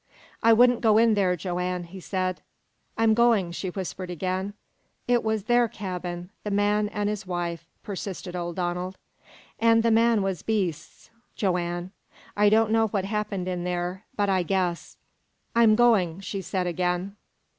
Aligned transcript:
"I 0.41 0.51
wouldn't 0.51 0.81
go 0.81 0.97
in 0.97 1.13
there, 1.13 1.35
Joanne," 1.35 1.83
he 1.83 1.99
said. 1.99 2.41
"I'm 2.97 3.13
going," 3.13 3.51
she 3.51 3.69
whispered 3.69 4.09
again. 4.09 4.55
"It 5.07 5.23
was 5.23 5.43
their 5.43 5.67
cabin 5.67 6.31
the 6.43 6.49
man 6.49 6.89
an' 6.89 7.07
his 7.07 7.27
wife," 7.27 7.67
persisted 7.83 8.35
old 8.35 8.55
Donald. 8.55 8.97
"An' 9.59 9.81
the 9.81 9.91
men 9.91 10.23
was 10.23 10.41
beasts, 10.41 11.11
Joanne! 11.35 11.91
I 12.35 12.49
don't 12.49 12.71
know 12.71 12.87
what 12.87 13.05
happened 13.05 13.47
in 13.47 13.63
there 13.63 14.03
but 14.15 14.27
I 14.27 14.41
guess." 14.41 14.97
"I'm 15.55 15.75
going," 15.75 16.19
she 16.19 16.41
said 16.41 16.65
again. 16.65 17.15